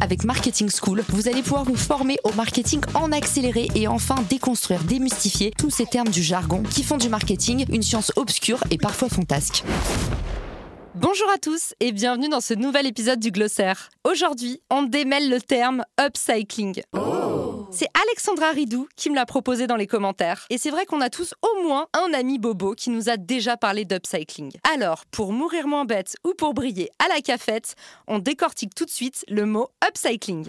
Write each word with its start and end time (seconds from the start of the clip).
Avec 0.00 0.24
Marketing 0.24 0.68
School, 0.68 1.04
vous 1.10 1.28
allez 1.28 1.42
pouvoir 1.42 1.64
vous 1.64 1.76
former 1.76 2.18
au 2.24 2.32
marketing 2.32 2.80
en 2.94 3.12
accéléré 3.12 3.68
et 3.74 3.86
enfin 3.86 4.16
déconstruire, 4.28 4.82
démystifier 4.82 5.52
tous 5.56 5.70
ces 5.70 5.86
termes 5.86 6.08
du 6.08 6.22
jargon 6.22 6.64
qui 6.64 6.82
font 6.82 6.96
du 6.96 7.08
marketing 7.08 7.64
une 7.72 7.82
science 7.82 8.10
obscure 8.16 8.58
et 8.70 8.78
parfois 8.78 9.08
fantasque. 9.08 9.62
Bonjour 10.96 11.30
à 11.32 11.38
tous 11.38 11.74
et 11.80 11.92
bienvenue 11.92 12.28
dans 12.28 12.40
ce 12.40 12.52
nouvel 12.52 12.86
épisode 12.86 13.20
du 13.20 13.30
glossaire. 13.30 13.90
Aujourd'hui, 14.04 14.60
on 14.70 14.82
démêle 14.82 15.30
le 15.30 15.40
terme 15.40 15.84
upcycling. 16.00 16.82
C'est 17.74 17.88
Alexandra 18.06 18.50
Ridou 18.50 18.86
qui 18.96 19.08
me 19.08 19.14
l'a 19.14 19.24
proposé 19.24 19.66
dans 19.66 19.76
les 19.76 19.86
commentaires. 19.86 20.44
Et 20.50 20.58
c'est 20.58 20.70
vrai 20.70 20.84
qu'on 20.84 21.00
a 21.00 21.08
tous 21.08 21.34
au 21.40 21.62
moins 21.62 21.86
un 21.94 22.12
ami 22.12 22.38
bobo 22.38 22.74
qui 22.74 22.90
nous 22.90 23.08
a 23.08 23.16
déjà 23.16 23.56
parlé 23.56 23.86
d'upcycling. 23.86 24.52
Alors, 24.74 25.06
pour 25.06 25.32
mourir 25.32 25.66
moins 25.66 25.86
bête 25.86 26.16
ou 26.22 26.34
pour 26.34 26.52
briller 26.52 26.90
à 26.98 27.08
la 27.08 27.22
cafette, 27.22 27.74
on 28.06 28.18
décortique 28.18 28.74
tout 28.74 28.84
de 28.84 28.90
suite 28.90 29.24
le 29.26 29.46
mot 29.46 29.68
upcycling. 29.82 30.46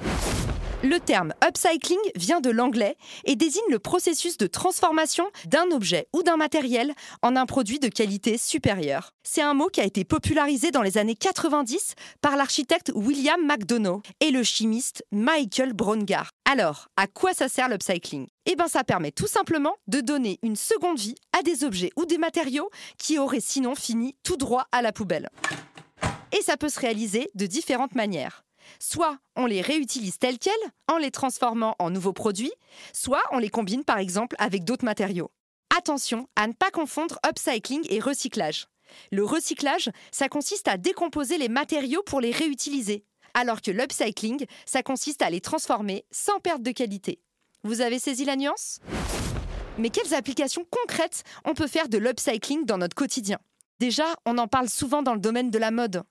Le 0.85 0.99
terme 0.99 1.33
upcycling 1.41 1.97
vient 2.17 2.41
de 2.41 2.49
l'anglais 2.49 2.97
et 3.23 3.37
désigne 3.37 3.61
le 3.69 3.79
processus 3.79 4.37
de 4.37 4.47
transformation 4.47 5.31
d'un 5.45 5.71
objet 5.71 6.09
ou 6.11 6.23
d'un 6.23 6.35
matériel 6.35 6.93
en 7.21 7.37
un 7.37 7.45
produit 7.45 7.79
de 7.79 7.87
qualité 7.87 8.37
supérieure. 8.37 9.11
C'est 9.23 9.41
un 9.41 9.53
mot 9.53 9.69
qui 9.69 9.79
a 9.79 9.85
été 9.85 10.03
popularisé 10.03 10.71
dans 10.71 10.81
les 10.81 10.97
années 10.97 11.15
90 11.15 11.95
par 12.19 12.35
l'architecte 12.35 12.91
William 12.93 13.39
McDonough 13.45 14.01
et 14.19 14.31
le 14.31 14.43
chimiste 14.43 15.05
Michael 15.13 15.71
Braungar. 15.71 16.31
Alors, 16.43 16.89
à 16.97 17.07
quoi 17.07 17.33
ça 17.33 17.47
sert 17.47 17.69
l'upcycling? 17.69 18.27
Eh 18.45 18.57
bien, 18.57 18.67
ça 18.67 18.83
permet 18.83 19.11
tout 19.11 19.27
simplement 19.27 19.77
de 19.87 20.01
donner 20.01 20.37
une 20.43 20.57
seconde 20.57 20.99
vie 20.99 21.15
à 21.31 21.43
des 21.43 21.63
objets 21.63 21.91
ou 21.95 22.05
des 22.05 22.17
matériaux 22.17 22.69
qui 22.97 23.17
auraient 23.17 23.39
sinon 23.39 23.73
fini 23.73 24.17
tout 24.21 24.35
droit 24.35 24.67
à 24.73 24.81
la 24.81 24.91
poubelle. 24.91 25.29
Et 26.37 26.41
ça 26.41 26.57
peut 26.57 26.67
se 26.67 26.81
réaliser 26.81 27.29
de 27.35 27.45
différentes 27.45 27.95
manières. 27.95 28.43
Soit 28.79 29.17
on 29.35 29.45
les 29.45 29.61
réutilise 29.61 30.19
tels 30.19 30.39
quels 30.39 30.53
en 30.87 30.97
les 30.97 31.11
transformant 31.11 31.75
en 31.79 31.89
nouveaux 31.89 32.13
produits, 32.13 32.53
soit 32.93 33.23
on 33.31 33.39
les 33.39 33.49
combine 33.49 33.83
par 33.83 33.97
exemple 33.97 34.35
avec 34.39 34.63
d'autres 34.63 34.85
matériaux. 34.85 35.31
Attention 35.75 36.27
à 36.35 36.47
ne 36.47 36.53
pas 36.53 36.71
confondre 36.71 37.19
upcycling 37.27 37.85
et 37.89 37.99
recyclage. 37.99 38.67
Le 39.11 39.23
recyclage, 39.23 39.89
ça 40.11 40.29
consiste 40.29 40.67
à 40.67 40.77
décomposer 40.77 41.37
les 41.37 41.49
matériaux 41.49 42.03
pour 42.03 42.21
les 42.21 42.31
réutiliser, 42.31 43.05
alors 43.33 43.61
que 43.61 43.71
l'upcycling, 43.71 44.45
ça 44.65 44.83
consiste 44.83 45.21
à 45.21 45.29
les 45.29 45.41
transformer 45.41 46.05
sans 46.11 46.39
perte 46.39 46.61
de 46.61 46.71
qualité. 46.71 47.19
Vous 47.63 47.81
avez 47.81 47.97
saisi 47.97 48.25
la 48.25 48.35
nuance? 48.35 48.79
Mais 49.77 49.89
quelles 49.89 50.13
applications 50.13 50.65
concrètes 50.69 51.23
on 51.45 51.55
peut 51.55 51.67
faire 51.67 51.89
de 51.89 51.97
l'upcycling 51.97 52.65
dans 52.65 52.77
notre 52.77 52.95
quotidien? 52.95 53.39
Déjà, 53.79 54.05
on 54.25 54.37
en 54.37 54.47
parle 54.47 54.69
souvent 54.69 55.01
dans 55.01 55.15
le 55.15 55.19
domaine 55.19 55.49
de 55.49 55.57
la 55.57 55.71
mode 55.71 56.03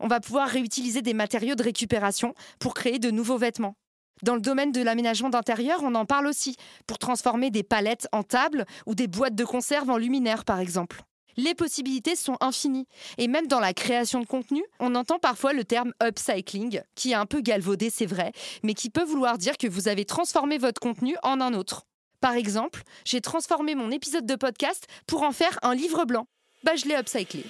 on 0.00 0.08
va 0.08 0.20
pouvoir 0.20 0.48
réutiliser 0.48 1.02
des 1.02 1.14
matériaux 1.14 1.54
de 1.54 1.62
récupération 1.62 2.34
pour 2.58 2.74
créer 2.74 2.98
de 2.98 3.10
nouveaux 3.10 3.38
vêtements. 3.38 3.74
Dans 4.22 4.34
le 4.34 4.40
domaine 4.40 4.72
de 4.72 4.82
l'aménagement 4.82 5.30
d'intérieur, 5.30 5.80
on 5.82 5.94
en 5.94 6.04
parle 6.04 6.26
aussi, 6.26 6.56
pour 6.86 6.98
transformer 6.98 7.50
des 7.50 7.62
palettes 7.62 8.08
en 8.12 8.22
tables 8.22 8.64
ou 8.86 8.94
des 8.94 9.06
boîtes 9.06 9.34
de 9.34 9.44
conserve 9.44 9.90
en 9.90 9.96
luminaires, 9.96 10.44
par 10.44 10.58
exemple. 10.58 11.02
Les 11.36 11.54
possibilités 11.54 12.16
sont 12.16 12.36
infinies. 12.40 12.88
Et 13.16 13.28
même 13.28 13.46
dans 13.46 13.60
la 13.60 13.72
création 13.72 14.18
de 14.18 14.26
contenu, 14.26 14.64
on 14.80 14.96
entend 14.96 15.20
parfois 15.20 15.52
le 15.52 15.64
terme 15.64 15.92
upcycling, 16.02 16.82
qui 16.96 17.12
est 17.12 17.14
un 17.14 17.26
peu 17.26 17.40
galvaudé, 17.40 17.90
c'est 17.90 18.06
vrai, 18.06 18.32
mais 18.64 18.74
qui 18.74 18.90
peut 18.90 19.04
vouloir 19.04 19.38
dire 19.38 19.56
que 19.56 19.68
vous 19.68 19.86
avez 19.86 20.04
transformé 20.04 20.58
votre 20.58 20.80
contenu 20.80 21.14
en 21.22 21.40
un 21.40 21.54
autre. 21.54 21.84
Par 22.20 22.34
exemple, 22.34 22.82
j'ai 23.04 23.20
transformé 23.20 23.76
mon 23.76 23.92
épisode 23.92 24.26
de 24.26 24.34
podcast 24.34 24.88
pour 25.06 25.22
en 25.22 25.30
faire 25.30 25.60
un 25.62 25.76
livre 25.76 26.04
blanc. 26.04 26.26
Bah, 26.64 26.74
je 26.74 26.86
l'ai 26.86 26.96
upcyclé. 26.96 27.44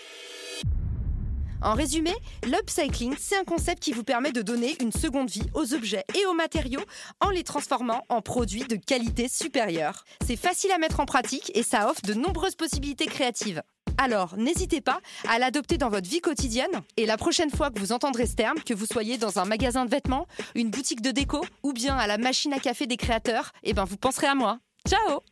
En 1.61 1.75
résumé, 1.75 2.13
l'upcycling, 2.47 3.15
c'est 3.19 3.37
un 3.37 3.45
concept 3.45 3.83
qui 3.83 3.93
vous 3.93 4.05
permet 4.05 4.31
de 4.31 4.43
donner 4.43 4.77
une 4.81 4.93
seconde 4.93 5.29
vie 5.29 5.49
aux 5.55 5.75
objets 5.75 6.05
et 6.15 6.25
aux 6.27 6.35
matériaux 6.35 6.85
en 7.21 7.31
les 7.31 7.43
transformant 7.43 8.05
en 8.09 8.23
produits 8.23 8.65
de 8.65 8.77
qualité 8.77 9.29
supérieure. 9.29 10.05
C'est 10.25 10.37
facile 10.37 10.71
à 10.71 10.79
mettre 10.79 11.01
en 11.01 11.07
pratique 11.07 11.51
et 11.55 11.65
ça 11.65 11.91
offre 11.91 12.03
de 12.03 12.15
nombreuses 12.15 12.55
possibilités 12.55 13.07
créatives. 13.07 13.63
Alors, 14.01 14.37
n'hésitez 14.37 14.81
pas 14.81 15.01
à 15.29 15.41
l'adopter 15.41 15.77
dans 15.77 15.89
votre 15.89 16.09
vie 16.09 16.21
quotidienne 16.21 16.71
et 16.97 17.07
la 17.07 17.17
prochaine 17.17 17.51
fois 17.51 17.71
que 17.71 17.81
vous 17.81 17.91
entendrez 17.91 18.27
ce 18.27 18.37
terme, 18.37 18.61
que 18.61 18.75
vous 18.75 18.87
soyez 18.87 19.19
dans 19.19 19.41
un 19.41 19.45
magasin 19.45 19.85
de 19.85 19.91
vêtements, 19.91 20.29
une 20.55 20.71
boutique 20.71 21.03
de 21.03 21.11
déco 21.11 21.45
ou 21.65 21.73
bien 21.73 21.97
à 21.97 22.07
la 22.07 22.19
machine 22.19 22.53
à 22.53 22.61
café 22.61 22.87
des 22.87 22.97
créateurs, 22.97 23.53
eh 23.65 23.73
ben 23.73 23.85
vous 23.85 23.97
penserez 23.97 24.29
à 24.29 24.37
moi. 24.37 24.61
Ciao 24.89 25.23